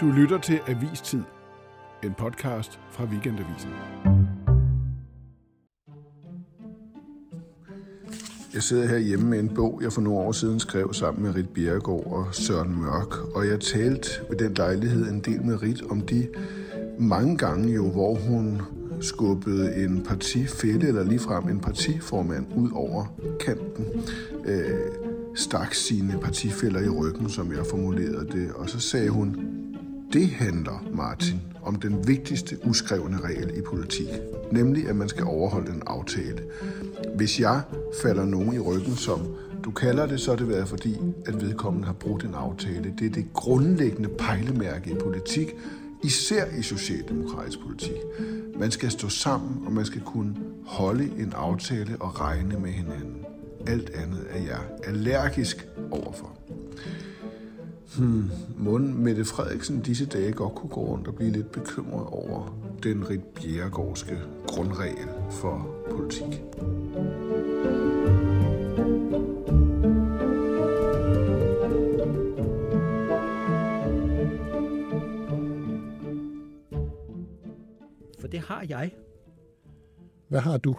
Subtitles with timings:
[0.00, 1.22] Du lytter til Avistid,
[2.04, 3.70] en podcast fra Weekendavisen.
[8.54, 11.34] Jeg sidder her hjemme med en bog, jeg for nogle år siden skrev sammen med
[11.34, 15.82] Rit Bjerregaard og Søren Mørk, og jeg talte ved den lejlighed en del med Rit
[15.90, 16.28] om de
[16.98, 18.62] mange gange jo, hvor hun
[19.00, 23.04] skubbede en partifælde eller ligefrem en partiformand ud over
[23.40, 23.84] kanten.
[24.44, 24.92] Øh,
[25.34, 29.55] stak sine partifælder i ryggen, som jeg formulerede det, og så sagde hun,
[30.12, 34.08] det handler, Martin, om den vigtigste uskrevne regel i politik,
[34.52, 36.42] nemlig at man skal overholde en aftale.
[37.16, 37.60] Hvis jeg
[38.02, 39.20] falder nogen i ryggen, som
[39.64, 40.96] du kalder det, så er det været fordi,
[41.26, 42.94] at vedkommende har brugt en aftale.
[42.98, 45.54] Det er det grundlæggende pejlemærke i politik,
[46.02, 47.96] især i socialdemokratisk politik.
[48.58, 53.24] Man skal stå sammen, og man skal kunne holde en aftale og regne med hinanden.
[53.66, 56.38] Alt andet er jeg allergisk overfor.
[57.98, 62.58] Hmm, må Mette Frederiksen disse dage godt kunne gå rundt og blive lidt bekymret over
[62.82, 66.42] den Rit Bjerregårdske grundregel for politik.
[78.20, 78.90] For det har jeg.
[80.28, 80.76] Hvad har du?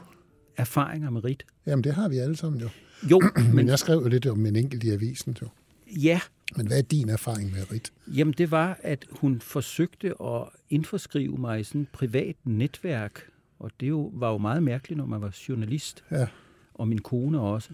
[0.58, 1.45] Erfaringer med Rit.
[1.66, 2.69] Jamen, det har vi alle sammen jo.
[3.11, 5.47] Jo, Men men jeg skrev jo lidt om en enkelt i avisen, jo.
[5.88, 6.19] ja,
[6.56, 7.94] Men hvad er din erfaring med Rit?
[8.08, 13.22] jamen det var, at hun forsøgte at indforskrive mig i sådan et privat netværk.
[13.59, 16.03] Og det jo, var jo meget mærkeligt, når man var journalist.
[16.12, 16.28] Ja.
[16.73, 17.70] Og min kone også.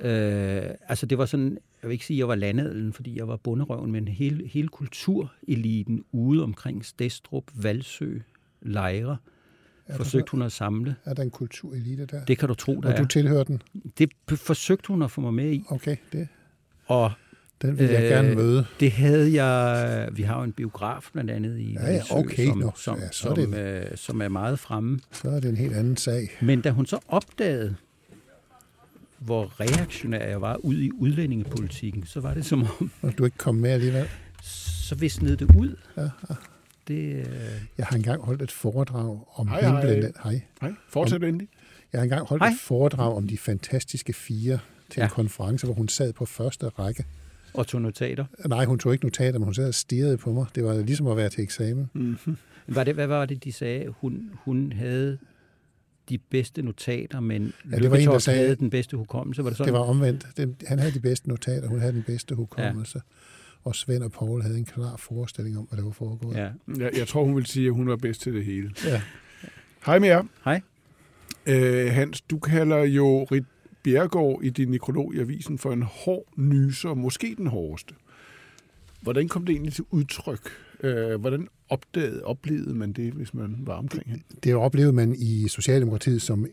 [0.00, 3.28] Øh, altså det var sådan, jeg vil ikke sige, at jeg var landadelen, fordi jeg
[3.28, 8.18] var bunderøven, men hele, hele kultureliten ude omkring Stestrup, Valsø,
[8.62, 9.16] Lejre,
[9.86, 10.96] Er forsøgte hun at samle.
[11.04, 12.24] Er der en kulturelite der?
[12.24, 13.06] Det kan du tro, der og du er.
[13.06, 13.62] tilhører den?
[13.98, 15.64] Det forsøgte hun at få mig med i.
[15.68, 16.28] Okay, det,
[16.86, 17.12] Og
[17.62, 18.66] den vil jeg Øh, gerne møde.
[18.80, 20.08] Det havde jeg...
[20.12, 23.28] Vi har jo en biograf blandt andet i Ja, ja, okay, som, som, ja, så
[23.28, 25.00] er som, det- øh, som er meget fremme.
[25.12, 26.30] Så er det en helt anden sag.
[26.42, 27.76] Men da hun så opdagede,
[29.18, 33.36] hvor reaktionær jeg var ud i udlændingepolitikken, så var det som om, Og du ikke
[33.38, 34.08] kom med alligevel.
[34.42, 35.76] så visnede det ud.
[35.96, 36.34] Ja, ja.
[36.88, 37.26] Det, øh,
[37.78, 39.86] Jeg har engang holdt et foredrag om Hej, hej.
[39.86, 40.12] himlen.
[40.24, 40.40] Hej.
[40.60, 41.48] Hej, fortsæt endelig.
[41.92, 42.50] Jeg har engang holdt Hej.
[42.52, 44.58] et foredrag om de fantastiske fire
[44.90, 45.08] til en Ja.
[45.08, 47.04] konference, hvor hun sad på første række.
[47.56, 48.24] Og tog notater.
[48.46, 50.46] Nej, hun tog ikke notater, men hun sad og stirrede på mig.
[50.54, 51.90] Det var ligesom at være til eksamen.
[51.94, 52.36] Mm-hmm.
[52.68, 53.88] Var det, hvad var det, de sagde?
[54.00, 55.18] Hun, hun havde
[56.08, 59.44] de bedste notater, men Ja, ja, det var en, der sagde- havde den bedste hukommelse.
[59.44, 59.72] Var det sådan?
[59.72, 60.26] Det var omvendt.
[60.36, 62.98] Den, han havde de bedste notater, hun havde den bedste hukommelse.
[62.98, 63.12] Ja.
[63.64, 66.36] Og Svend og Paul havde en klar forestilling om, hvad der var foregået.
[66.36, 66.50] Ja.
[66.78, 68.70] Jeg, jeg tror, hun vil sige, at hun var bedst til det hele.
[68.86, 69.02] Ja.
[69.86, 70.22] Hej med jer.
[70.44, 70.60] Hej.
[71.46, 73.44] Øh, Hans, du kalder jo Rit
[73.86, 77.94] Bjergård i din nekrolog i avisen for en hård nyser, måske den hårdeste.
[79.02, 80.50] Hvordan kom det egentlig til udtryk?
[80.82, 84.24] Øh, hvordan opdagede, oplevede man det, hvis man var omkring hende?
[84.44, 86.46] Det oplevede man i Socialdemokratiet som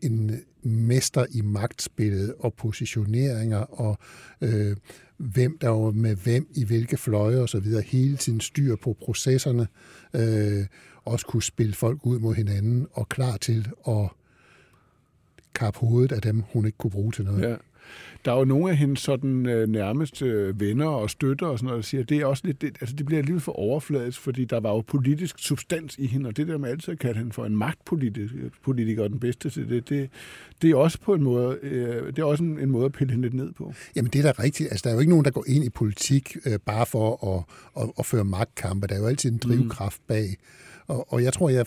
[0.00, 3.98] en mester i magtspillet og positioneringer og
[4.40, 4.76] øh,
[5.16, 7.82] hvem der var med hvem i hvilke fløje og så videre.
[7.82, 9.66] Hele tiden styr på processerne.
[10.16, 10.66] Øh,
[11.04, 14.08] også kunne spille folk ud mod hinanden og klar til at
[15.54, 17.42] kappe hovedet af dem, hun ikke kunne bruge til noget.
[17.42, 17.56] Ja.
[18.24, 21.66] Der er jo nogle af hendes sådan øh, nærmeste øh, venner og støtter og sådan
[21.66, 24.20] noget, der siger, at det er også lidt, det, altså det bliver alligevel for overfladisk,
[24.20, 27.18] fordi der var jo politisk substans i hende, og det der med altid at kalde
[27.18, 30.10] hende for en magtpolitiker politiker, og den bedste til det, det,
[30.62, 33.10] det er også på en måde, øh, det er også en, en måde at pille
[33.10, 33.72] hende lidt ned på.
[33.96, 34.70] Jamen det er da rigtigt.
[34.70, 37.44] Altså der er jo ikke nogen, der går ind i politik øh, bare for at,
[37.82, 38.86] at, at føre magtkampe.
[38.86, 40.36] Der er jo altid en drivkraft bag.
[40.86, 41.66] Og, og jeg tror, jeg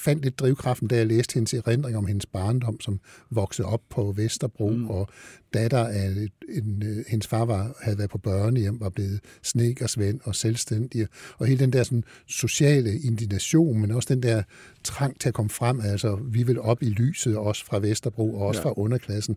[0.00, 4.12] fandt lidt drivkraften, da jeg læste hendes erindring om hendes barndom, som voksede op på
[4.16, 4.90] Vesterbro, mm.
[4.90, 5.08] og
[5.54, 10.20] datter af et, en, øh, hendes far var, havde været på børnehjem, var blevet snekersvend
[10.24, 11.06] og selvstændig.
[11.38, 14.42] Og hele den der sådan, sociale indignation, men også den der
[14.84, 18.46] trang til at komme frem, altså vi vil op i lyset, også fra Vesterbro, og
[18.46, 18.66] også Ja.
[18.66, 19.36] fra underklassen.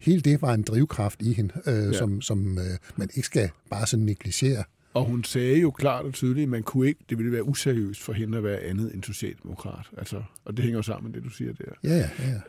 [0.00, 1.92] Hele det var en drivkraft i hende, øh, ja.
[1.92, 2.64] som, som øh,
[2.96, 4.64] man ikke skal bare sådan negligere.
[4.94, 8.02] Og hun sagde jo klart og tydeligt, at man kunne ikke, det ville være useriøst
[8.02, 9.86] for hende at være andet end socialdemokrat.
[9.98, 11.64] Altså, og det hænger jo sammen med det, du siger der.
[11.84, 12.08] Ja, ja,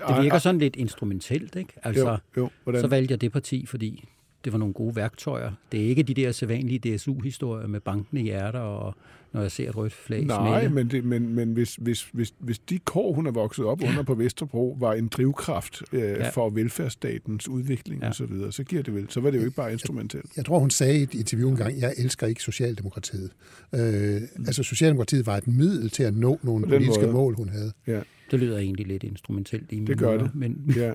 [0.10, 0.16] ja.
[0.16, 1.74] Det virker sådan lidt instrumentelt, ikke?
[1.84, 2.82] Altså, Jo, jo, hvordan?
[2.82, 4.10] så valgte jeg det parti, fordi
[4.46, 5.52] det var nogle gode værktøjer.
[5.72, 8.96] Det er ikke de der sædvanlige DSU-historier med bankende hjerter, og
[9.34, 12.60] når jeg ser et rødt flag Nej, men, det, men, men hvis, hvis, hvis, hvis
[12.60, 16.08] de kår, hun er vokset op under på Vesterbro, var en drivkraft øh, ja.
[16.08, 16.30] Ja.
[16.30, 18.06] for velfærdsstatens udvikling ja.
[18.06, 18.10] Ja.
[18.10, 20.38] og så videre, så giver det vel, så var det jo ikke bare instrumentelt.
[20.38, 23.32] Jeg tror, hun sagde i et interview engang, jeg elsker ikke Socialdemokratiet.
[23.76, 27.14] Øh, altså, Socialdemokratiet var et middel til at nå nogle politiske måde.
[27.14, 27.72] mål, hun havde.
[27.88, 28.00] Ja,
[28.32, 30.36] Det lyder egentlig lidt instrumentalt i mine Det gør ører, det.
[30.36, 30.94] Men, ja.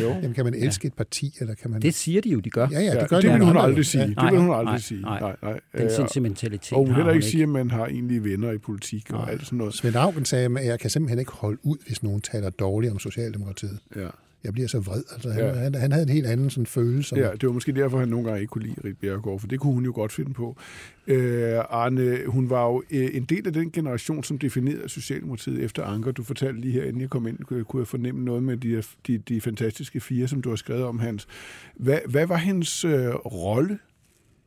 [0.00, 0.08] Jo.
[0.08, 0.88] Jamen, kan man elske ja.
[0.88, 1.82] et parti, eller kan man...
[1.82, 2.68] Det siger de jo, de gør.
[2.70, 4.02] Ja, ja, det gør ja, det de vil hun aldrig sige.
[4.02, 5.00] Det vil hun aldrig nej, sige.
[5.02, 5.20] nej.
[5.20, 5.60] Nej, nej.
[5.78, 9.30] Den sentimentalitet Og hun heller ikke sige, at man har egentlig venner i politik og
[9.30, 9.74] alt sådan noget.
[9.74, 12.98] Svend Augen sagde, at jeg kan simpelthen ikke holde ud, hvis nogen taler dårligt om
[12.98, 13.78] Socialdemokratiet.
[13.96, 14.08] Ja.
[14.44, 15.02] Jeg bliver så vred.
[15.12, 15.52] Altså, han, Ja.
[15.52, 17.16] han, han havde en helt anden sådan, følelse.
[17.16, 19.60] Ja, det var måske derfor, han nogle gange ikke kunne lide Rit Bjerregaard, for det
[19.60, 20.56] kunne hun jo godt finde på.
[21.06, 25.82] Øh, Arne, hun var jo øh, en del af den generation, som definerede Socialdemokratiet efter
[25.84, 26.12] Anker.
[26.12, 28.82] Du fortalte lige her, inden jeg kom ind, kunne kunne jeg fornemme noget med de,
[29.06, 31.28] de, de fantastiske fire, som du har skrevet om, Hans.
[31.76, 33.78] Hvad, hvad var hendes øh, rolle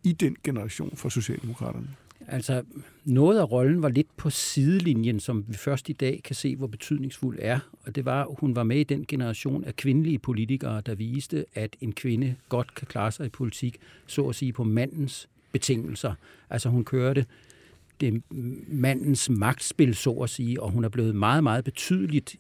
[0.04, 1.88] i den generation for Socialdemokraterne?
[2.28, 2.64] Altså,
[3.06, 6.68] noget af rollen var lidt på sidelinjen, som vi først i dag kan se, hvor
[6.68, 7.60] betydningsfuld er.
[7.86, 11.76] Og det var, hun var med i den generation af kvindelige politikere, der viste, at
[11.82, 13.78] en kvinde godt kan klare sig i politik,
[14.08, 16.14] så at sige på mandens betingelser.
[16.50, 17.26] Altså hun kørte
[18.02, 18.22] det
[18.68, 22.36] mandens magtspil, så at sige, og hun er blevet meget, meget betydeligt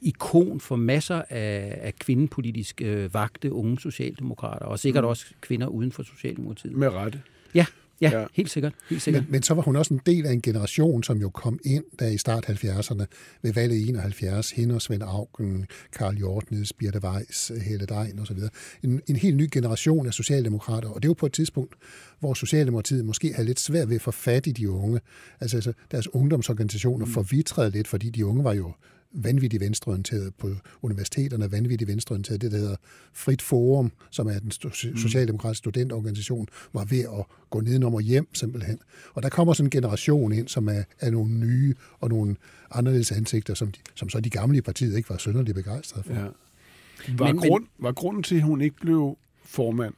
[0.00, 5.92] ikon for masser af, af kvindepolitisk øh, vagte unge socialdemokrater, og sikkert også kvinder uden
[5.92, 6.72] for Socialdemokratiet.
[6.72, 7.22] Med rette.
[7.54, 7.66] Ja,
[8.00, 8.26] ja, Ja.
[8.34, 8.72] helt sikkert.
[8.90, 9.22] Helt sikkert.
[9.22, 11.84] Men, men så var hun også en del af en generation, som jo kom ind
[11.98, 13.04] der i start 70'erne
[13.42, 14.50] ved valget i 71.
[14.50, 18.38] Hende og Svend Augen, Karl Hjortneds, Birte Weiss, Helle Dein osv.
[18.82, 20.88] En, en helt ny generation af socialdemokrater.
[20.88, 21.74] Og det var på et tidspunkt,
[22.20, 25.00] hvor Socialdemokratiet måske havde lidt svært ved at få fat i de unge.
[25.40, 27.12] Altså, altså deres ungdomsorganisationer mm.
[27.12, 28.72] forvitrede lidt, fordi de unge var jo
[29.12, 30.50] vanvittigt venstreorienteret på
[30.82, 32.40] universiteterne, vanvittigt venstreorienteret.
[32.40, 32.76] Det, der hedder
[33.12, 38.34] Frit Forum, som er den sto- socialdemokratiske studentorganisation, var ved at gå nedenom og hjem
[38.34, 38.78] simpelthen.
[39.14, 42.36] Og der kommer sådan en generation ind, som er, er nogle nye og nogle
[42.70, 46.12] anderledes ansigter, som, de, som så de gamle i partiet ikke var synderligt begejstrede for.
[46.14, 46.20] Ja.
[46.20, 49.94] Var, Men- men, grund, var grunden til, at hun ikke blev formand,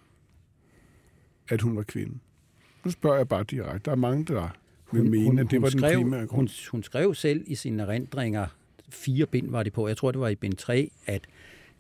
[1.49, 2.15] at hun var kvinde?
[2.85, 3.81] Nu spørger jeg bare direkte.
[3.85, 4.49] Der er mange, der
[4.93, 6.49] vil mene, at det var den skrev, primære grund.
[6.49, 8.47] Hun, hun skrev selv i sine erindringer,
[8.93, 11.23] fire bind var det på, jeg tror det var i bind 3, at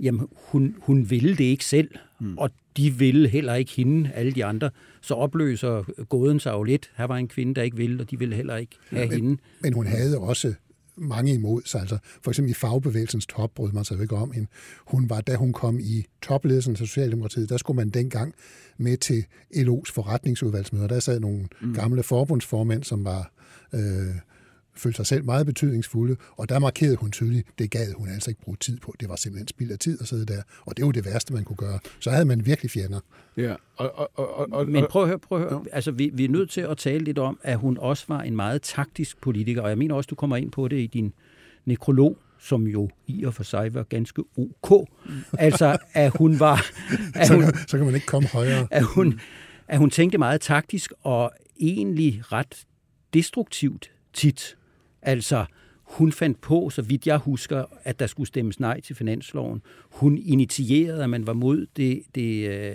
[0.00, 2.38] jamen, hun, hun ville det ikke selv, mm.
[2.38, 4.70] og de ville heller ikke hende, alle de andre.
[5.00, 6.90] Så opløser gåden sig jo lidt.
[6.96, 9.42] Her var en kvinde, der ikke ville, og de ville heller ikke have men, hende.
[9.60, 10.54] Men hun havde også
[10.96, 11.80] mange imod sig.
[11.80, 14.48] Altså, for eksempel i fagbevægelsens top brød man sig jo ikke om hende.
[14.86, 18.34] Hun var, da hun kom i topledelsen til Socialdemokratiet, der skulle man dengang
[18.78, 19.24] med til
[19.54, 20.86] LO's forretningsudvalgsmøder.
[20.86, 21.74] Der sad nogle mm.
[21.74, 23.32] gamle forbundsformænd, som var
[23.74, 24.14] øh,
[24.76, 28.40] følte sig selv meget betydningsfulde, og der markerede hun tydeligt, det gad hun altså ikke
[28.40, 28.94] bruge tid på.
[29.00, 31.44] Det var simpelthen spild af tid at sidde der, og det var det værste, man
[31.44, 31.78] kunne gøre.
[32.00, 33.00] Så havde man virkelig fjender.
[33.36, 35.64] Ja, og, og, og, og, Men prøv at høre, prøv at høre.
[35.72, 38.36] Altså, vi, vi er nødt til at tale lidt om, at hun også var en
[38.36, 41.12] meget taktisk politiker, og jeg mener også, du kommer ind på det i din
[41.64, 44.88] nekrolog, som jo i og for sig var ganske ok.
[45.38, 46.66] Altså, at hun var...
[47.14, 48.68] At Så, hun, kan- så kan man ikke komme højere.
[48.70, 49.20] at hun,
[49.68, 52.64] at hun tænkte meget taktisk og egentlig ret
[53.14, 54.56] destruktivt tit.
[55.02, 55.44] Altså,
[55.82, 59.62] hun fandt på, så vidt jeg husker, at der skulle stemmes nej til finansloven.
[59.90, 62.74] Hun initierede, at man var mod det, det, øh,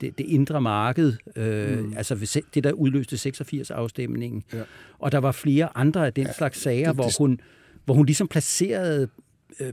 [0.00, 1.92] det, det indre marked, øh, mm.
[1.96, 4.42] altså det, der udløste 86-afstemningen.
[4.52, 4.62] Ja.
[4.98, 7.40] Og der var flere andre af den ja, slags sager, det- hvor, det- hun,
[7.84, 9.08] hvor hun ligesom placerede
[9.60, 9.72] øh,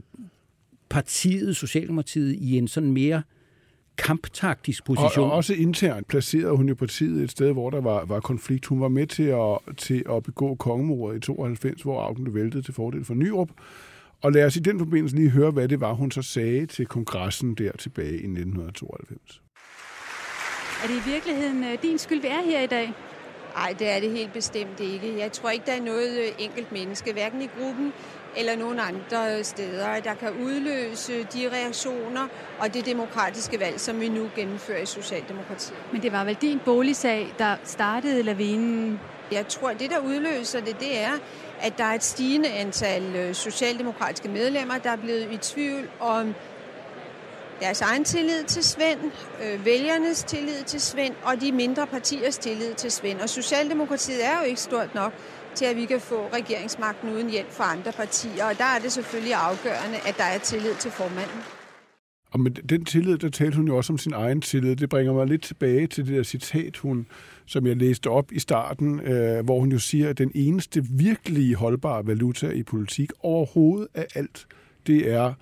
[0.88, 3.22] partiet, Socialdemokratiet, i en sådan mere
[4.00, 5.30] kamptaktisk og, position.
[5.30, 8.66] og også internt placerede hun jo partiet et sted, hvor der var, var konflikt.
[8.66, 12.64] Hun var med til at, til at begå kongemordet i 92, hvor Augen blev væltet
[12.64, 13.48] til fordel for Nyrup.
[14.22, 16.86] Og lad os i den forbindelse lige høre, hvad det var, hun så sagde til
[16.86, 19.42] kongressen der tilbage i 1992.
[20.82, 22.92] Er det i virkeligheden øh, din skyld, vi er her i dag?
[23.54, 25.18] Nej, det er det helt bestemt ikke.
[25.18, 27.92] Jeg tror ikke, der er noget øh, enkelt menneske, hverken i gruppen
[28.36, 34.08] eller nogen andre steder, der kan udløse de reaktioner og det demokratiske valg, som vi
[34.08, 35.78] nu gennemfører i Socialdemokratiet.
[35.92, 39.00] Men det var vel din boligsag, der startede lavinen.
[39.32, 41.12] Jeg tror, det der udløser det, det er,
[41.60, 46.34] at der er et stigende antal øh, socialdemokratiske medlemmer, der er blevet i tvivl om
[47.60, 49.00] deres egen tillid til Svend,
[49.42, 53.20] øh, vælgernes tillid til Svend og de mindre partiers tillid til Svend.
[53.20, 55.12] Og Socialdemokratiet er jo ikke stort nok
[55.54, 58.44] til, at vi kan få regeringsmagten uden hjælp fra andre partier.
[58.44, 61.40] Og der er det selvfølgelig afgørende, at der er tillid til formanden.
[62.32, 64.76] Og med den tillid, der talte hun jo også om sin egen tillid.
[64.76, 67.06] Det bringer mig lidt tilbage til det der citat, hun,
[67.46, 71.54] som jeg læste op i starten, øh, hvor hun jo siger, at den eneste virkelige
[71.54, 74.46] holdbare valuta i politik overhovedet af alt,
[74.86, 75.32] det er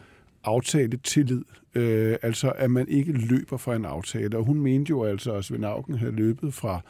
[0.44, 1.42] aftale tillid.
[1.74, 4.36] Øh, altså, at man ikke løber fra en aftale.
[4.36, 6.80] Og hun mente jo altså, at Svend Auken havde løbet fra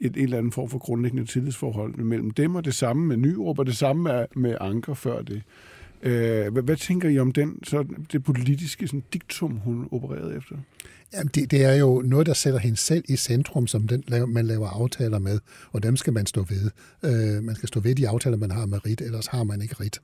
[0.00, 3.58] et, et eller andet form for grundlæggende tillidsforhold mellem dem, og det samme med Nyrup,
[3.58, 5.42] og det samme med, med Anker før det.
[6.02, 10.56] Øh, hvad, hvad tænker I om den, så det politiske sådan, diktum, hun opererede efter?
[11.12, 14.46] Jamen, det, det er jo noget, der sætter hende selv i centrum, som den, man
[14.46, 15.38] laver aftaler med,
[15.72, 16.70] og dem skal man stå ved.
[17.04, 19.74] Øh, man skal stå ved de aftaler, man har med Rit, ellers har man ikke
[19.74, 20.00] Rit.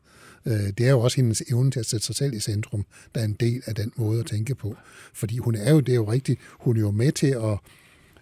[0.47, 3.21] Øh, det er jo også hendes evne til at sætte sig selv i centrum, der
[3.21, 4.77] er en del af den måde at tænke på.
[5.15, 7.59] Fordi hun er jo, det er jo rigtigt, hun er jo med til at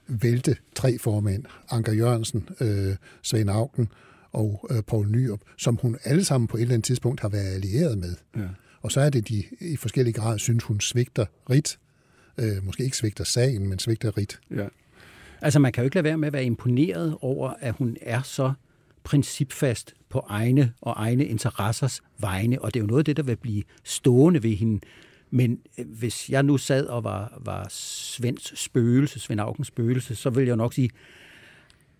[0.09, 3.88] vælte tre formænd, Anker Jørgensen, øh, Svend Augen
[4.34, 7.54] og øh, Poul Nyrup, som hun alle sammen på et eller andet tidspunkt har været
[7.54, 8.14] allieret med.
[8.36, 8.48] Ja.
[8.80, 11.78] Og så er det, de i forskellige grader synes, hun svigter Rit,
[12.38, 14.40] øh, måske ikke svigter sagen, men svigter Rit.
[14.50, 14.66] Ja.
[15.40, 18.22] Altså man kan jo ikke lade være med at være imponeret over, at hun er
[18.22, 18.52] så
[19.04, 23.22] principfast på egne og egne interessers vegne, og det er jo noget af det, der
[23.22, 24.80] vil blive stående ved hende.
[25.30, 30.30] Men øh, hvis jeg nu sad og var, var Svends spøgelse, Svend Augens spøgelse, så
[30.30, 30.90] ville jeg nok sige,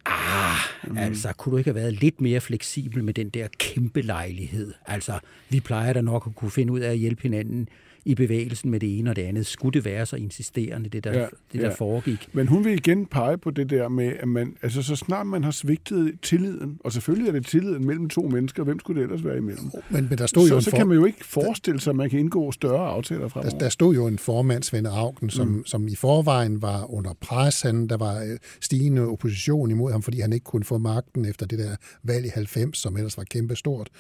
[0.07, 0.99] ah, mm.
[0.99, 4.75] altså, kunne du ikke have været lidt mere fleksibel med den der kæmpe lejlighed?
[4.87, 5.19] Altså,
[5.49, 7.69] vi plejer da nok at kunne finde ud af at hjælpe hinanden
[8.05, 9.47] i bevægelsen med det ene og det andet.
[9.47, 11.75] Skulle det være så insisterende, det der, ja, det der ja.
[11.75, 12.29] foregik?
[12.33, 15.45] Men hun vil igen pege på det der med, at man, altså, så snart man
[15.45, 19.25] har svigtet tilliden, og selvfølgelig er det tilliden mellem to mennesker, hvem skulle det ellers
[19.25, 19.71] være imellem?
[19.91, 20.77] Men, men der stod så, jo så for...
[20.77, 23.51] kan man jo ikke forestille sig, at man kan indgå større aftaler fremover.
[23.51, 25.67] Der, der stod jo en formand, Svend Augen, som, mm.
[25.67, 27.63] som i forvejen var under pres.
[27.63, 31.47] Han, der var øh, stigende opposition imod ham, fordi han ikke kunne få magten efter
[31.47, 33.91] det der valg i 90, som ellers var kæmpestort.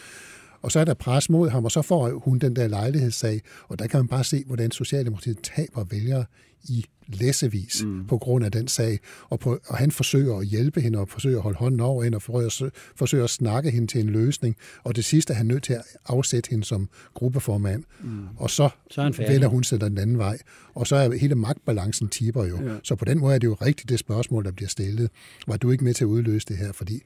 [0.64, 3.78] Og så er der pres mod ham, og så får hun den der lejlighedssag, og
[3.78, 6.24] der kan man bare se, hvordan Socialdemokratiet taber vælgere
[6.64, 8.06] i læsevis mm.
[8.06, 8.98] på grund af den sag.
[9.28, 12.16] Og, på, og han forsøger at hjælpe hende, og forsøger at holde hånden over hende,
[12.16, 14.56] og forsøger, forsøger at snakke hende til en løsning.
[14.84, 17.84] Og det sidste er han nødt til at afsætte hende som gruppeformand.
[18.02, 18.26] Mm.
[18.36, 20.38] Og så, så vender hun sig den anden vej.
[20.74, 22.62] Og så er hele magtbalancen tiber jo.
[22.62, 22.74] Ja.
[22.82, 25.10] Så på den måde er det jo rigtigt det spørgsmål, der bliver stillet.
[25.46, 26.72] Var du ikke med til at udløse det her?
[26.72, 27.02] Fordi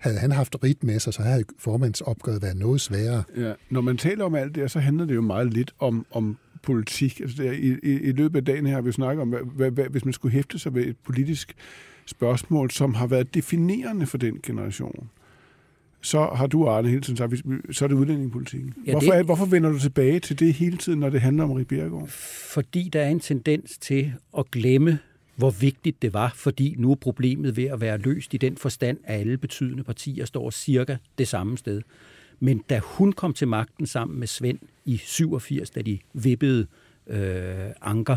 [0.00, 3.22] havde han haft rit med sig, så havde formandsopgøret været noget sværere.
[3.36, 3.52] Ja.
[3.70, 7.20] Når man taler om alt det, så handler det jo meget lidt om, om politik.
[7.20, 9.70] Altså, der, i, i, I løbet af dagen her har vi snakket om, hvad, hvad,
[9.70, 11.54] hvad, hvis man skulle hæfte sig ved et politisk
[12.06, 15.08] spørgsmål, som har været definerende for den generation,
[16.00, 17.32] så har du, Arne, hele tiden sagt,
[17.70, 18.74] så er det udlændingepolitikken.
[18.86, 19.24] Ja, hvorfor, det...
[19.24, 22.08] hvorfor vender du tilbage til det hele tiden, når det handler om Ribjergård?
[22.08, 24.98] Fordi der er en tendens til at glemme
[25.40, 28.98] hvor vigtigt det var, fordi nu er problemet ved at være løst i den forstand,
[29.04, 31.82] at alle betydende partier står cirka det samme sted.
[32.40, 36.66] Men da hun kom til magten sammen med Svend i 87, da de vippede
[37.06, 38.16] øh, anker,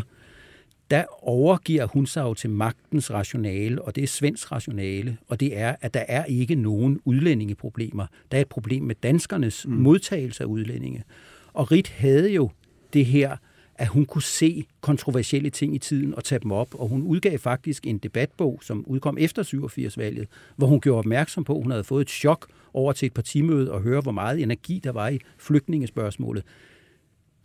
[0.90, 5.58] der overgiver hun sig jo til magtens rationale, og det er Svends rationale, og det
[5.58, 8.06] er, at der er ikke nogen udlændingeproblemer.
[8.32, 9.74] Der er et problem med danskernes mm.
[9.74, 11.04] modtagelse af udlændinge.
[11.52, 12.50] Og Rit havde jo
[12.92, 13.36] det her
[13.76, 16.74] at hun kunne se kontroversielle ting i tiden og tage dem op.
[16.74, 21.56] Og hun udgav faktisk en debatbog, som udkom efter 87-valget, hvor hun gjorde opmærksom på,
[21.56, 24.80] at hun havde fået et chok over til et partimøde og høre, hvor meget energi
[24.84, 26.44] der var i flygtningespørgsmålet.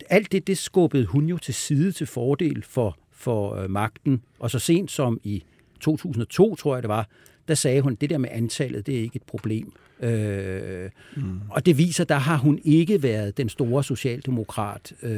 [0.08, 4.22] Alt det, det skubbede hun jo til side til fordel for, for øh, magten.
[4.38, 5.44] Og så sent som i
[5.80, 7.08] 2002, tror jeg det var,
[7.48, 9.72] der sagde hun, det der med antallet, det er ikke et problem.
[10.02, 11.40] Øh, mm.
[11.50, 14.92] Og det viser, der har hun ikke været den store socialdemokrat.
[15.02, 15.10] Øh,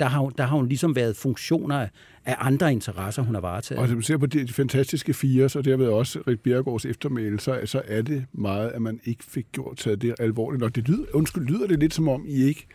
[0.00, 1.86] der, har hun, der har hun ligesom været funktioner
[2.24, 3.78] af andre interesser, hun har varetaget.
[3.80, 7.60] Og hvis man ser på de fantastiske fire, så derved også Rit Bjergårds eftermæle, så,
[7.64, 10.62] så er det meget, at man ikke fik gjort taget det alvorligt.
[10.62, 12.66] Og det lyder, undskyld, lyder det lidt som om, I ikke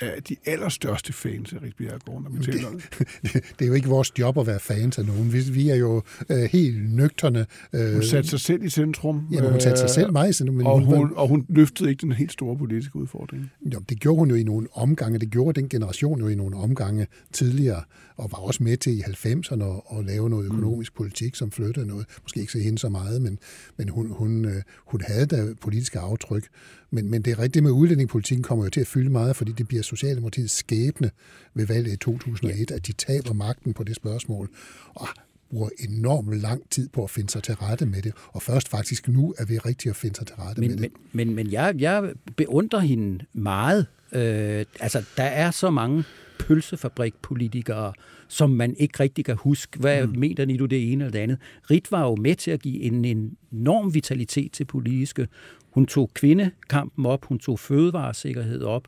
[0.00, 3.08] er de allerstørste fans af Bjergård, når vi taler om det.
[3.58, 5.32] det er jo ikke vores job at være fans af nogen.
[5.32, 7.46] Vi, vi er jo øh, helt nøgterne.
[7.72, 9.26] Øh, hun satte sig selv i centrum.
[9.32, 10.56] Ja, hun satte sig selv meget i centrum.
[10.56, 13.50] Men og, hun, og hun løftede ikke den helt store politiske udfordring.
[13.74, 15.18] Jo, det gjorde hun jo i nogle omgange.
[15.18, 17.82] Det gjorde den generation jo i nogle omgange tidligere,
[18.18, 20.56] og var også med til i 90'erne at, lave noget mm.
[20.56, 22.06] økonomisk politik, som flyttede noget.
[22.22, 23.38] Måske ikke se hende så meget, men,
[23.76, 26.48] men hun, hun, øh, hun havde da politiske aftryk.
[26.90, 29.68] Men, men det er rigtigt med udlændingepolitikken kommer jo til at fylde meget, fordi det
[29.68, 31.10] bliver Socialdemokratiets skæbne
[31.54, 34.50] ved valget i 2001, at de taber magten på det spørgsmål.
[34.94, 35.08] Og
[35.50, 39.08] bruger enormt lang tid på at finde sig til rette med det, og først faktisk
[39.08, 40.98] nu er vi rigtig at finde sig til rette men, med men, det.
[41.12, 43.86] Men, men jeg, jeg beundrer hende meget.
[44.12, 46.04] Øh, altså, der er så mange
[46.48, 47.92] pølsefabrikpolitikere,
[48.28, 49.78] som man ikke rigtig kan huske.
[49.78, 50.18] Hvad mm.
[50.18, 51.38] mener I du det ene eller det andet?
[51.70, 55.28] Rit var jo med til at give en enorm vitalitet til politiske.
[55.70, 58.82] Hun tog kvindekampen op, hun tog fødevaresikkerhed op,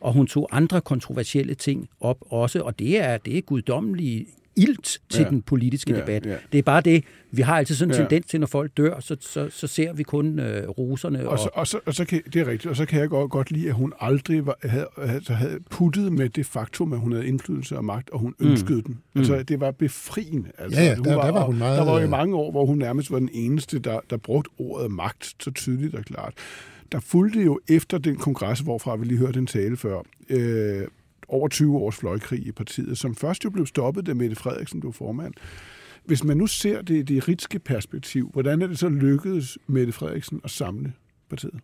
[0.00, 4.98] og hun tog andre kontroversielle ting op også, og det er, det er guddommelige ilt
[5.08, 5.28] til ja.
[5.28, 6.26] den politiske ja, debat.
[6.26, 6.36] Ja.
[6.52, 8.02] Det er bare det, vi har altid sådan en ja.
[8.02, 11.28] tendens til, når folk dør, så, så, så ser vi kun øh, roserne.
[11.28, 13.30] Og, så, og, så, og så kan, det er rigtigt, og så kan jeg godt,
[13.30, 17.12] godt lide, at hun aldrig var, havde, havde, havde puttet med det faktum, at hun
[17.12, 18.50] havde indflydelse og magt, og hun mm.
[18.50, 18.98] ønskede den.
[19.14, 19.20] Mm.
[19.20, 20.50] Altså, det var befriende.
[20.58, 21.78] Altså, ja, ja der, var, der var hun meget...
[21.78, 24.90] Der var jo mange år, hvor hun nærmest var den eneste, der, der brugte ordet
[24.90, 26.34] magt så tydeligt og klart
[26.92, 30.86] der fulgte jo efter den kongres, hvorfra vi lige hørte en tale før, øh,
[31.28, 34.92] over 20 års fløjkrig i partiet, som først jo blev stoppet, da Mette Frederiksen blev
[34.92, 35.34] formand.
[36.04, 39.92] Hvis man nu ser det i det ritske perspektiv, hvordan er det så lykkedes Mette
[39.92, 40.92] Frederiksen at samle
[41.30, 41.60] partiet?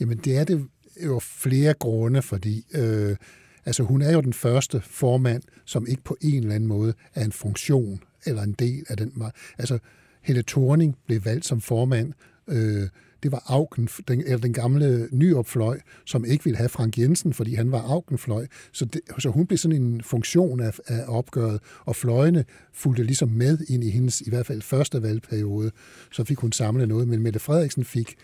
[0.00, 0.66] Jamen det er det
[1.04, 3.16] jo flere grunde, fordi øh,
[3.64, 7.24] altså, hun er jo den første formand, som ikke på en eller anden måde er
[7.24, 9.22] en funktion eller en del af den.
[9.58, 9.78] Altså
[10.22, 12.12] Helle Thorning blev valgt som formand
[12.48, 12.88] øh,
[13.22, 17.54] det var Augen, den, eller den gamle nyopfløj, som ikke ville have Frank Jensen, fordi
[17.54, 18.46] han var Augenfløj.
[18.72, 23.28] Så, det, så hun blev sådan en funktion af, af opgøret, og fløjene fulgte ligesom
[23.28, 25.70] med ind i hendes, i hvert fald første valgperiode.
[26.12, 28.14] Så fik hun samlet noget, men Mette Frederiksen fik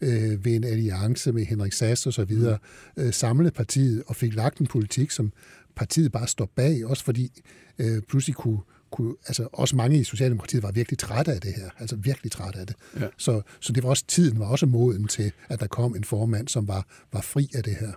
[0.00, 2.58] øh, ved en alliance med Henrik Sass og så videre,
[2.96, 5.32] øh, samlet partiet og fik lagt en politik, som
[5.76, 7.42] partiet bare står bag, også fordi
[7.78, 8.58] øh, pludselig kunne
[8.90, 12.58] kunne, altså også mange i Socialdemokratiet var virkelig trætte af det her, altså virkelig trætte
[12.58, 12.76] af det.
[13.00, 13.06] Ja.
[13.16, 16.48] Så, så det var også, tiden var også moden til, at der kom en formand,
[16.48, 17.92] som var, var fri af det her.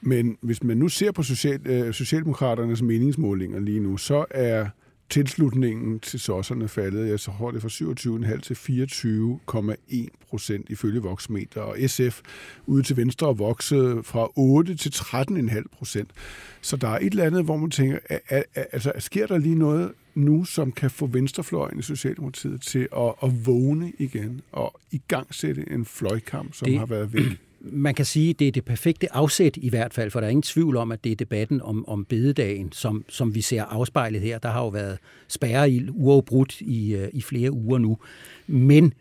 [0.00, 4.68] Men hvis man nu ser på social, øh, Socialdemokraternes meningsmålinger lige nu, så er
[5.12, 11.60] tilslutningen til sosserne faldet, jeg så hårdt det fra 27,5 til 24,1 procent ifølge Voxmeter,
[11.60, 12.20] og SF
[12.66, 16.10] ude til venstre voksede fra 8 til 13,5 procent.
[16.60, 17.98] Så der er et eller andet, hvor man tænker,
[18.54, 23.46] altså sker der lige noget nu, som kan få venstrefløjen i Socialdemokratiet til at, at
[23.46, 27.40] vågne igen og i gang sætte en fløjkamp, som det, har været væk?
[27.64, 30.30] Man kan sige, at det er det perfekte afsæt i hvert fald, for der er
[30.30, 34.20] ingen tvivl om, at det er debatten om, om bededagen, som, som vi ser afspejlet
[34.20, 34.38] her.
[34.38, 37.98] Der har jo været spærreild uafbrudt i, øh, i flere uger nu.
[38.46, 38.94] Men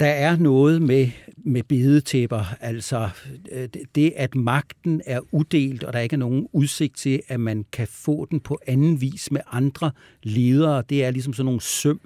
[0.00, 3.08] der er noget med, med bedetæpper, altså
[3.52, 7.64] øh, det, at magten er uddelt, og der ikke er nogen udsigt til, at man
[7.72, 9.90] kan få den på anden vis med andre
[10.22, 10.82] ledere.
[10.88, 12.00] Det er ligesom sådan nogle søm,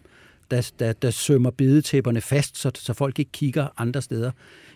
[0.50, 4.30] der, der, der sømmer bedetæpperne fast, så, så folk ikke kigger andre steder.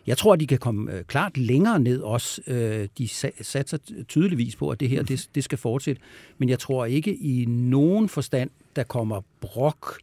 [0.07, 2.43] Jeg tror, de kan komme øh, klart længere ned også.
[2.47, 3.09] Øh, de
[3.43, 6.02] satser tydeligvis på, at det her det, det skal fortsætte.
[6.38, 9.99] Men jeg tror ikke i nogen forstand, der kommer brok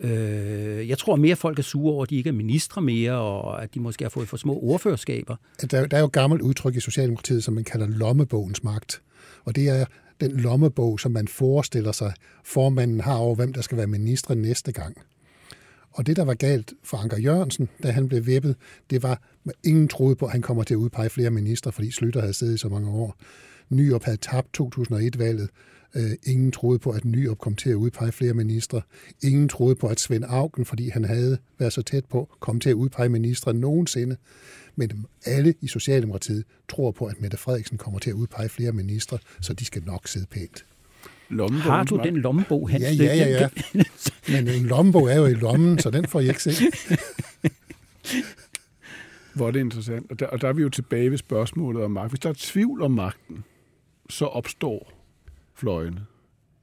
[0.00, 3.62] Øh, jeg tror mere, folk er sure over, at de ikke er ministre mere, og
[3.62, 5.36] at de måske har fået for små ordførerskaber.
[5.52, 9.02] Altså, der, der er jo et gammelt udtryk i Socialdemokratiet, som man kalder lommebogens magt.
[9.44, 9.86] Og det er
[10.20, 12.12] den lommebog, som man forestiller sig,
[12.44, 14.96] formanden har over, hvem der skal være minister næste gang.
[15.90, 18.56] Og det, der var galt for Anker Jørgensen, da han blev vippet,
[18.90, 21.90] det var, at ingen troede på, at han kommer til at udpege flere ministre, fordi
[21.90, 23.16] Slytter havde siddet i så mange år.
[23.68, 25.48] Nyop havde tabt 2001-valget.
[25.94, 28.82] Øh, ingen troede på, at Nyop kom til at udpege flere ministre.
[29.22, 32.70] Ingen troede på, at Svend Augen, fordi han havde været så tæt på, kom til
[32.70, 34.16] at udpege ministre nogensinde.
[34.78, 39.18] Men alle i Socialdemokratiet tror på, at Mette Frederiksen kommer til at udpege flere ministre,
[39.40, 40.64] så de skal nok sidde pænt.
[41.60, 42.84] Har du den lommebog, Hans?
[42.84, 43.48] Ja, ja, ja.
[43.74, 43.82] ja.
[44.32, 46.50] Men en lommebog er jo i lommen, så den får I ikke se.
[49.34, 50.10] Hvor er det interessant.
[50.10, 52.10] Og der, og der er vi jo tilbage ved spørgsmålet om magt.
[52.10, 53.44] Hvis der er tvivl om magten,
[54.10, 54.92] så opstår
[55.54, 56.06] fløjene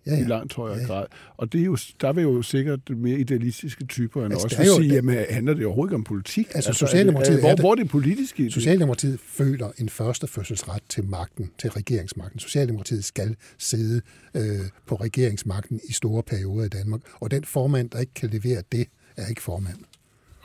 [0.07, 0.21] ja, ja.
[0.21, 0.87] i langt højere ja, ja.
[0.87, 1.05] grad.
[1.37, 4.67] Og det er jo, der vil jo sikkert mere idealistiske typer end altså, også vil
[4.67, 6.47] sige, det, jamen handler det overhovedet ikke om politik?
[6.55, 7.39] Altså, altså Socialdemokratiet...
[7.39, 12.39] hvor, hvor er det politiske Socialdemokratiet føler en første fødselsret til magten, til regeringsmagten.
[12.39, 14.01] Socialdemokratiet skal sidde
[14.35, 18.63] øh, på regeringsmagten i store perioder i Danmark, og den formand, der ikke kan levere
[18.71, 18.87] det,
[19.17, 19.77] er ikke formand.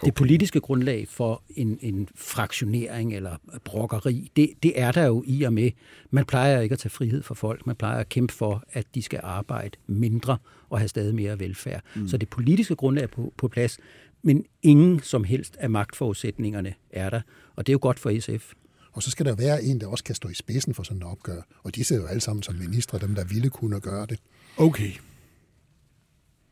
[0.03, 0.07] Okay.
[0.07, 5.43] Det politiske grundlag for en, en fraktionering eller brokkeri, det, det er der jo i
[5.43, 5.71] og med.
[6.11, 7.67] Man plejer ikke at tage frihed for folk.
[7.67, 10.39] Man plejer at kæmpe for, at de skal arbejde mindre
[10.71, 11.83] og have stadig mere velfærd.
[11.97, 12.09] Mm.
[12.09, 13.79] Så det politiske grundlag er på, på plads,
[14.23, 17.21] men ingen som helst af magtforudsætningerne er der.
[17.57, 18.53] Og det er jo godt for SF.
[18.93, 21.03] Og så skal der være en, der også kan stå i spidsen for sådan en
[21.03, 21.43] opgør.
[21.63, 24.19] Og de sidder jo alle sammen som ministre, dem der ville kunne gøre det.
[24.57, 24.91] Okay.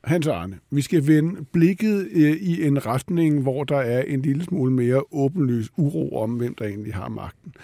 [0.04, 4.44] Hans Arne, vi skal vende blikket øh, i en retning, hvor der er en lille
[4.44, 7.54] smule mere åbenlys uro om, hvem der egentlig har magten.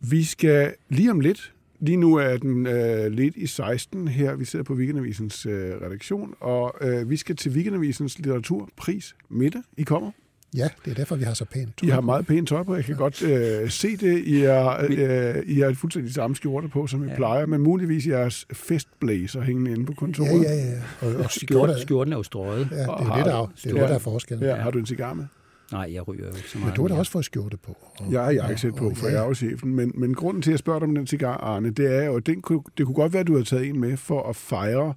[0.00, 4.44] Vi skal lige om lidt, lige nu er den øh, lidt i 16 her, vi
[4.44, 9.62] sidder på Weekendavisens øh, redaktion, og øh, vi skal til Weekendavisens litteraturpris middag.
[9.76, 10.10] I kommer?
[10.56, 12.74] Ja, det er derfor, vi har så pænt tøj I har meget pænt tøj på.
[12.74, 12.98] Jeg kan ja.
[12.98, 14.18] godt øh, se det.
[14.18, 17.14] I er, øh, I har et fuldstændig samme skjorte på, som I ja.
[17.14, 20.42] plejer, men muligvis jeres festblazer hængende inde på kontoret.
[20.42, 21.08] Ja, ja, ja.
[21.08, 22.68] Og, og skjorten, skjorten er jo strøget.
[22.70, 24.48] Ja, det er det, der, det, er det, der er forskellen.
[24.48, 24.54] Ja.
[24.54, 25.24] Har du en cigar med?
[25.72, 26.70] Nej, jeg ryger jo ikke så meget.
[26.70, 27.76] Men du har da også fået skjorte på.
[27.98, 29.12] Og, jeg har ikke set på, for ja.
[29.12, 29.74] jeg er jo chefen.
[29.74, 32.16] Men, men grunden til, at jeg spørger dig om den cigar, Arne, det er jo,
[32.16, 32.36] at den,
[32.78, 34.94] det kunne godt være, at du har taget en med for at fejre,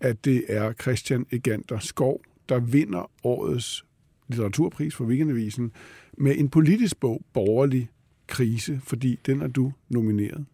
[0.00, 3.84] at det er Christian Egander Skov, der vinder årets
[4.30, 5.72] litteraturpris for Weekendavisen
[6.18, 7.88] med en politisk bog, Borgerlig
[8.26, 10.46] Krise, fordi den er du nomineret.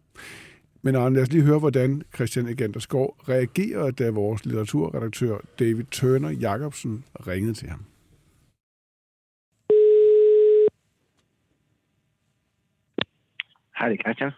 [0.81, 5.83] Men Arne, lad os lige høre, hvordan Christian Egander Skov reagerede, da vores litteraturredaktør David
[5.83, 7.85] Turner Jacobsen ringede til ham.
[13.79, 14.31] Hej, det er Christian.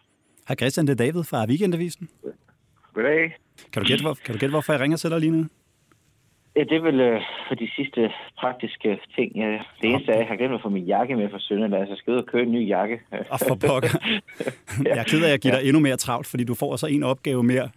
[0.47, 2.09] Hej Christian, det er David fra Weekendavisen.
[2.93, 3.37] Goddag.
[3.73, 5.45] Kan du gætte, hvor, kan du gætte hvorfor jeg ringer til dig lige nu?
[6.55, 9.35] Ja, det er vel øh, for de sidste praktiske ting.
[9.35, 9.47] Ja,
[9.81, 11.91] det eneste er, at jeg har glemt at få min jakke med fra Sønderland, så
[11.91, 12.99] jeg skal ud og købe en ny jakke.
[13.29, 13.89] Og for pokker.
[14.85, 16.87] Jeg er ked af, at jeg giver dig endnu mere travlt, fordi du får så
[16.87, 17.69] en opgave mere.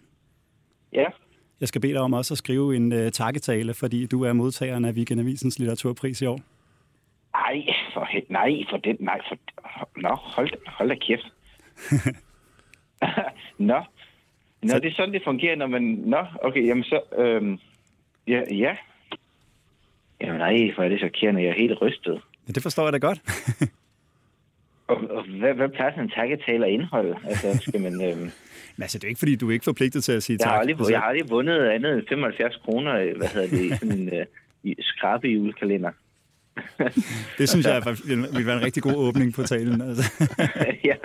[0.93, 1.05] Ja,
[1.59, 4.85] Jeg skal bede dig om også at skrive en uh, takketale, fordi du er modtageren
[4.85, 6.39] af Weekendavisens litteraturpris i år.
[7.35, 9.37] ej, for nej, for den, nej, for,
[10.01, 11.27] nå, hold, hold da kæft.
[13.57, 13.79] nå,
[14.61, 17.59] nå, Så- det er sådan, det fungerer, når man, nå, okay, jamen så, øhm,
[18.27, 18.75] ja, ja.
[20.21, 22.21] Jamen nej, for er det chokerende, jeg er helt rystet.
[22.47, 23.19] Ja, det forstår jeg da godt.
[24.87, 27.15] Og, og hvad, hvad plejer sådan en takketale at indeholde?
[27.27, 30.11] Altså, skal man, øhm, Men altså, det er ikke, fordi du er ikke forpligtet til
[30.11, 30.59] at sige Jeg har, tak.
[30.59, 33.99] aldrig, Altså, jeg har aldrig vundet andet end 75 kroner, øh, hvad hedder det, sådan
[33.99, 34.25] en
[34.63, 35.91] i skrabe julekalender.
[37.37, 37.81] Det synes jeg
[38.37, 39.81] vil være en rigtig god åbning på talen.
[39.81, 40.03] Altså.
[40.83, 40.95] ja.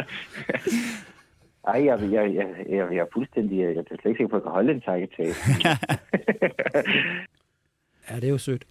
[1.68, 3.58] Ej, jeg, jeg, jeg, jeg, jeg er fuldstændig...
[3.58, 5.34] Jeg er slet ikke sikker på, at jeg kan holde en takketale.
[8.10, 8.64] Ja, det er jo sødt.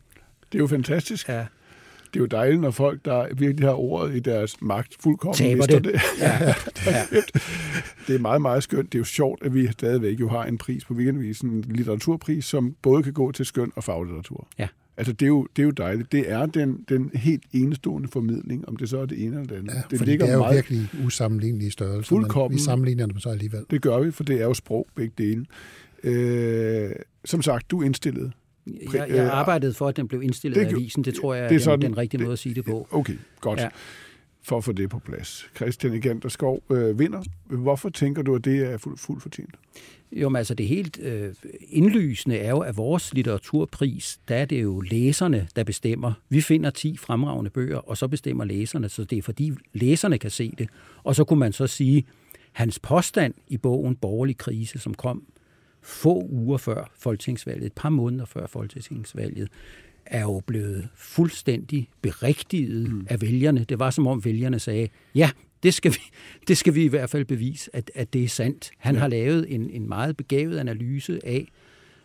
[0.52, 1.30] Det er jo fantastisk.
[1.30, 1.46] Ja.
[2.14, 5.56] Det er jo dejligt, når folk, der virkelig har ordet i deres magt, fuldkommen Taber
[5.56, 5.94] mister det.
[5.94, 6.02] det.
[6.22, 6.38] Ja.
[6.92, 7.04] ja.
[8.08, 8.92] Det er meget, meget skønt.
[8.94, 12.46] Det er jo sjovt, at vi stadigvæk jo har en pris på Weekendavisen, en litteraturpris,
[12.46, 14.48] som både kan gå til skøn og faglitteratur.
[14.60, 14.68] Ja.
[14.98, 16.12] Altså, det er, jo, det er jo dejligt.
[16.12, 19.56] Det er den, den helt enestående formidling, om det så er det ene eller det
[19.56, 19.74] andet.
[19.74, 22.16] Ja, det ligger det er jo meget, virkelig usammenlignelige størrelser.
[22.16, 22.58] men Fuldkommen.
[22.58, 23.66] Vi sammenligner dem så alligevel.
[23.70, 25.46] Det gør vi, for det er jo sprog, begge dele.
[26.04, 26.92] Øh,
[27.26, 28.32] som sagt, du indstillet.
[28.94, 31.04] Jeg, jeg arbejdede for, at den blev indstillet det af avisen.
[31.04, 32.88] Det tror jeg det er den, sådan- den rigtige det- måde at sige det på.
[32.92, 33.60] Okay, godt.
[33.60, 33.68] Ja.
[34.44, 35.50] For at få det på plads.
[35.56, 37.22] Christian Egander Skov øh, vinder.
[37.46, 39.56] Hvorfor tænker du, at det er fuldt fuld fortjent?
[40.12, 41.34] Jo, men altså det helt øh,
[41.70, 46.14] indlysende er jo, at vores litteraturpris, der er det jo læserne, der bestemmer.
[46.30, 50.32] Vi finder 10 fremragende bøger, og så bestemmer læserne, så det er fordi læserne kan
[50.32, 50.70] se det.
[51.04, 52.06] Og så kunne man så sige,
[52.52, 55.24] hans påstand i bogen Borgerlig Krise, som kom
[55.82, 59.50] få uger før folketingsvalget, et par måneder før folketingsvalget,
[60.06, 63.08] er jo blevet fuldstændig berigtiget mm.
[63.10, 63.64] af vælgerne.
[63.64, 65.30] Det var som om vælgerne sagde, ja,
[65.64, 66.00] det skal vi,
[66.48, 68.72] det skal vi i hvert fald bevise, at, at det er sandt.
[68.78, 69.02] Han ja.
[69.02, 71.48] har lavet en, en meget begavet analyse af,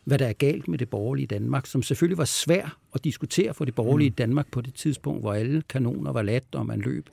[0.04, 3.64] hvad der er galt med det borgerlige Danmark, som selvfølgelig var svær at diskutere for
[3.64, 4.14] det borgerlige mm.
[4.14, 7.08] Danmark på det tidspunkt, hvor alle kanoner var ladt, og man løb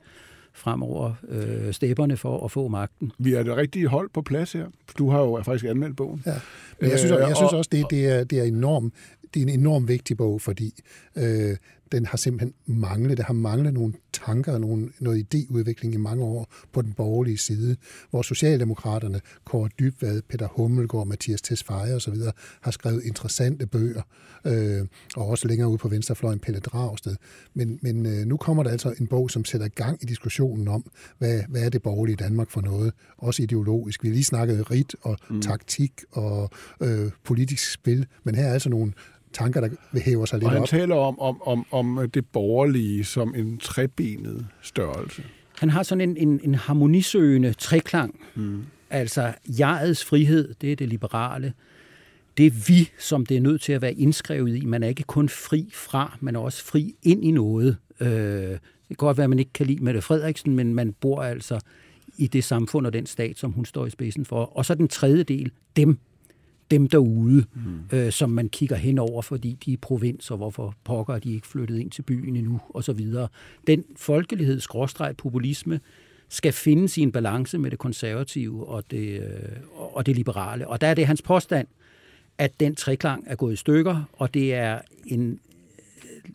[0.52, 3.12] fremover øh, stepperne for at få magten.
[3.18, 4.66] Vi er det rigtige hold på plads her.
[4.98, 6.22] Du har jo faktisk anmeldt bogen.
[6.26, 6.34] Ja.
[6.80, 8.92] Men jeg synes, Øh, jeg synes og- også, det, det, er, det, er enorm,
[9.34, 10.72] det er en enorm vigtig bog, fordi
[11.16, 11.56] øh,
[11.92, 16.52] den har simpelthen manglet, der har manglet nogle tanker, nogle, noget idéudvikling i mange år
[16.72, 17.76] på den borgerlige side,
[18.10, 22.14] hvor Socialdemokraterne, Kåre Dybvad, Peter Hummelgaard, Mathias Tesfaye osv.
[22.60, 24.02] har skrevet interessante bøger,
[24.44, 27.16] øh, og også længere ude på venstrefløjen Pelle Dragsted.
[27.54, 30.90] Men, men øh, nu kommer der altså en bog, som sætter gang i diskussionen om,
[31.18, 34.02] hvad, hvad er det borgerlige Danmark for noget, også ideologisk.
[34.02, 35.42] Vi lige snakket rit og mm.
[35.42, 36.50] taktik og
[36.80, 38.92] øh, politisk spil, men her er altså nogle
[39.32, 40.68] tanker, der vil hæve sig lidt Og han op.
[40.68, 45.22] taler om, om, om, om det borgerlige som en trebenet størrelse.
[45.58, 48.20] Han har sådan en, en, en harmonisøgende treklang.
[48.34, 48.62] Mm.
[48.90, 51.52] Altså, jegets frihed, det er det liberale.
[52.36, 54.64] Det er vi, som det er nødt til at være indskrevet i.
[54.64, 57.76] Man er ikke kun fri fra, man er også fri ind i noget.
[58.00, 61.22] Øh, det kan godt være, at man ikke kan lide Mette Frederiksen, men man bor
[61.22, 61.60] altså
[62.18, 64.44] i det samfund og den stat, som hun står i spidsen for.
[64.56, 65.98] Og så den tredje del, dem.
[66.70, 67.96] Dem derude, mm.
[67.98, 71.78] øh, som man kigger hen over, fordi de er provinser, hvorfor pokker de ikke flyttet
[71.78, 73.28] ind til byen endnu, og så videre.
[73.66, 75.80] Den folkelighed, skråstreg, populisme,
[76.28, 79.26] skal finde sin balance med det konservative og det, øh,
[79.72, 80.68] og det liberale.
[80.68, 81.68] Og der er det hans påstand,
[82.38, 85.40] at den treklang er gået i stykker, og det er en
[86.04, 86.30] øh,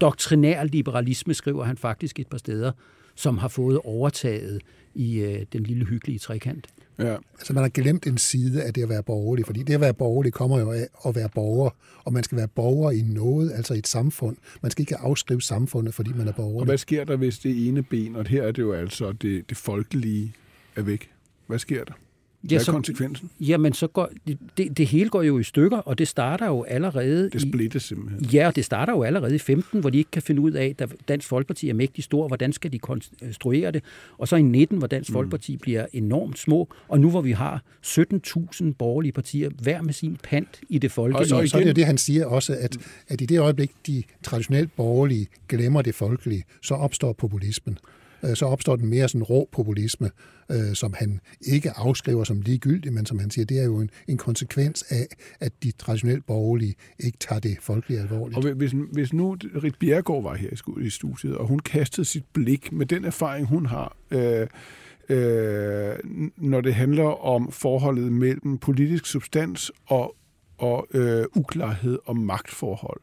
[0.00, 2.72] doktrinær liberalisme, skriver han faktisk et par steder,
[3.14, 4.62] som har fået overtaget
[4.94, 6.66] i øh, den lille hyggelige trekant.
[6.98, 7.16] Ja.
[7.38, 9.94] Altså man har glemt en side af det at være borgerlig, fordi det at være
[9.94, 11.70] borgerlig kommer jo af at være borger,
[12.04, 14.36] og man skal være borger i noget, altså i et samfund.
[14.62, 16.64] Man skal ikke afskrive samfundet, fordi man er Og borgerlig.
[16.66, 19.56] hvad sker der, hvis det ene ben, og her er det jo altså det, det
[19.56, 20.34] folkelige,
[20.76, 21.10] er væk?
[21.46, 21.92] Hvad sker der?
[22.48, 23.30] Hvad er så, konsekvensen?
[23.40, 24.10] jamen, så går,
[24.56, 27.82] det, det hele går jo i stykker, og det starter jo allerede Det i, splittes
[27.82, 28.24] simpelthen.
[28.32, 30.74] Ja, og det starter jo allerede i 15, hvor de ikke kan finde ud af,
[30.78, 33.82] at Dansk Folkeparti er mægtig stor, hvordan skal de konstruere det?
[34.18, 37.62] Og så i 19, hvor Dansk Folkeparti bliver enormt små, og nu hvor vi har
[37.86, 41.20] 17.000 borgerlige partier, hver med sin pant i det folkelige.
[41.20, 42.76] Og så er det jo det, han siger også, at,
[43.08, 47.78] at i det øjeblik, de traditionelt borgerlige glemmer det folkelige, så opstår populismen.
[48.24, 50.10] Øh, Så opstår den mere sådan rå populisme,
[50.50, 53.90] øh, som han ikke afskriver som ligegyldig, men som han siger, det er jo en,
[54.08, 55.06] en konsekvens af,
[55.40, 58.46] at de traditionelt borgerlige ikke tager det folkelige alvorligt.
[58.46, 60.50] Og hvis, hvis nu Rit Bjergård var her
[60.80, 64.46] i i studiet, og hun kastede sit blik med den erfaring, hun har, øh,
[65.08, 65.94] øh,
[66.36, 70.16] når det handler om forholdet mellem politisk substans og,
[70.58, 73.00] og øh, uklarhed om magtforhold.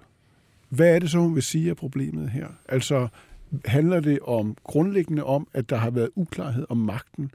[0.70, 2.48] Hvad er det så, hun vil sige er problemet her?
[2.70, 3.08] Altså,
[3.66, 7.32] handler det om grundlæggende om, at der har været uklarhed om magten,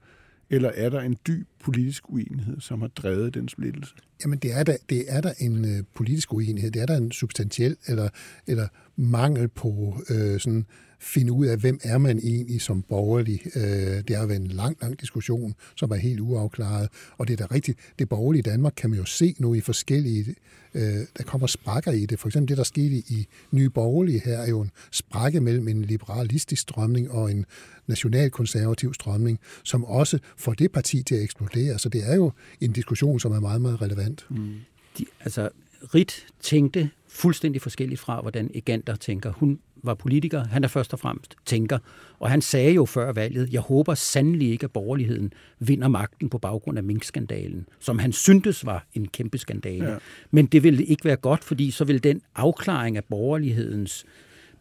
[0.50, 3.94] eller er der en dyb politisk uenighed, som har drevet den splittelse?
[4.24, 6.70] Jamen, det er der, det er der en øh, politisk uenighed.
[6.70, 8.08] Det er der en substantiel eller,
[8.46, 10.66] eller mangel på øh, sådan
[11.00, 13.40] finde ud af, hvem er man egentlig som borgerlig.
[13.56, 13.62] Øh,
[14.08, 16.88] det har været en lang, lang diskussion, som er helt uafklaret.
[17.18, 20.34] Og det er da rigtigt, det borgerlige Danmark kan man jo se nu i forskellige,
[20.74, 20.82] øh,
[21.18, 22.20] der kommer sprækker i det.
[22.20, 25.82] For eksempel det, der skete i Nye Borgerlige her, er jo en sprække mellem en
[25.84, 27.44] liberalistisk strømning og en
[27.86, 31.47] nationalkonservativ strømning, som også får det parti til at eksplodere.
[31.78, 34.26] Så det er jo en diskussion, som er meget, meget relevant.
[34.30, 34.54] Mm.
[34.98, 35.48] De, altså,
[35.94, 39.32] Rit tænkte fuldstændig forskelligt fra, hvordan Egander tænker.
[39.32, 41.78] Hun var politiker, han er først og fremmest tænker,
[42.18, 46.38] og han sagde jo før valget, jeg håber sandelig ikke, at borgerligheden vinder magten på
[46.38, 49.90] baggrund af minkskandalen, som han syntes var en kæmpe skandale.
[49.90, 49.96] Ja.
[50.30, 54.04] Men det ville ikke være godt, fordi så vil den afklaring af borgerlighedens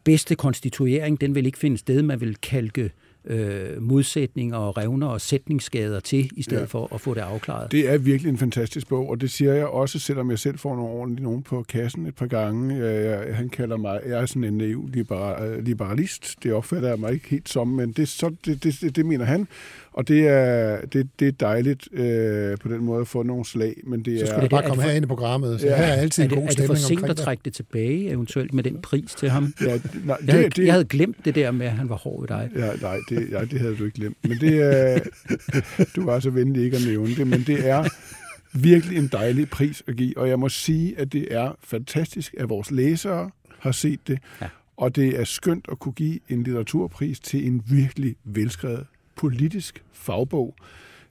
[0.04, 2.90] bedste konstituering, den vil ikke finde sted, man vil kalke øh,
[3.80, 6.66] modsætninger og revner og sætningsskader til, i stedet ja.
[6.66, 7.72] for at få det afklaret.
[7.72, 10.76] Det er virkelig en fantastisk bog, og det siger jeg også, selvom jeg selv får
[10.76, 12.86] nogle ordentlige nogen på kassen et par gange.
[12.86, 16.36] Jeg, han kalder mig, jeg er sådan en naiv liberal, liberalist.
[16.44, 19.26] Det opfatter jeg mig ikke helt som, men det, så, det, det, det, det mener
[19.26, 19.48] han.
[19.94, 23.76] Og det er, det, det er dejligt øh, på den måde at få nogle slag.
[23.84, 25.62] Men det så skulle er, det bare komme her ind i programmet.
[25.62, 25.76] Så ja.
[25.76, 28.10] her er altid er det, en god er det for sent at trække det tilbage,
[28.10, 29.54] eventuelt med den pris til ham?
[29.62, 31.96] Ja, nej, jeg, det, havde, det, jeg havde glemt det der med, at han var
[31.96, 32.50] hård ved dig.
[32.56, 34.18] Ja, nej, det, ja, det havde du ikke glemt.
[34.24, 35.00] Men det er,
[35.96, 37.90] du var så venlig ikke at nævne det, men det er
[38.54, 40.18] virkelig en dejlig pris at give.
[40.18, 44.20] Og jeg må sige, at det er fantastisk, at vores læsere har set det.
[44.42, 44.48] Ja.
[44.78, 50.56] Og det er skønt at kunne give en litteraturpris til en virkelig velskrevet politisk fagbog.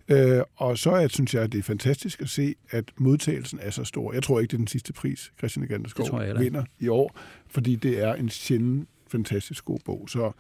[0.09, 3.71] Øh, og så er, synes jeg, at det er fantastisk at se, at modtagelsen er
[3.71, 4.12] så stor.
[4.12, 8.03] Jeg tror ikke, det er den sidste pris, Christian Ganderskov vinder i år, fordi det
[8.03, 10.09] er en sjældent fantastisk god bog.
[10.09, 10.33] Så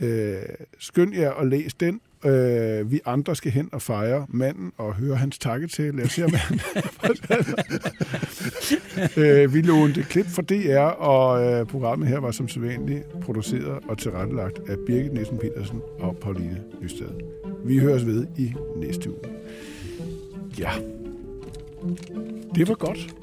[0.00, 0.36] øh,
[0.78, 2.00] skynd jer at læse den.
[2.24, 5.96] Øh, vi andre skal hen og fejre manden og høre hans takketale.
[5.96, 6.60] Lad os se, om han...
[9.24, 13.98] øh, vi lånte klip fra DR, og øh, programmet her var som sædvanligt produceret og
[13.98, 17.06] tilrettelagt af Birgit Nielsen Petersen og Pauline Nystad.
[17.64, 19.20] Vi høres ved i næste uge.
[20.58, 20.70] Ja.
[22.54, 23.14] Det var godt.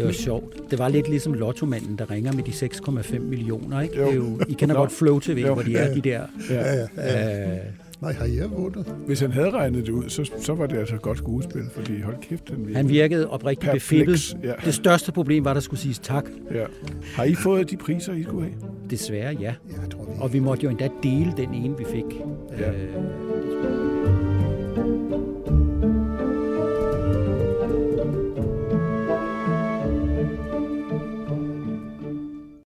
[0.00, 0.70] Det var sjovt.
[0.70, 3.98] Det var lidt ligesom lottomanden, der ringer med de 6,5 millioner, ikke?
[3.98, 4.04] Jo.
[4.06, 5.54] Det er jo, I kender godt Flow TV, jo.
[5.54, 6.20] hvor de er, de der...
[6.50, 7.52] Ja, ja, ja.
[7.52, 7.58] Øh,
[8.00, 8.94] Nej, har jeg vundet?
[9.06, 12.00] Hvis han havde regnet det ud, så, så var det altså et godt skuespil, fordi
[12.00, 12.76] hold kæft, han virkede.
[12.76, 14.36] Han virkede oprigtigt befippet.
[14.42, 14.52] Ja.
[14.64, 16.24] Det største problem var, at der skulle siges tak.
[16.54, 16.64] Ja.
[17.14, 18.54] Har I fået de priser, I skulle have?
[18.90, 19.54] Desværre, ja.
[19.80, 20.10] Jeg tror, vi...
[20.20, 22.04] Og vi måtte jo endda dele den ene, vi fik.
[22.58, 22.70] Ja.
[22.70, 22.88] Øh,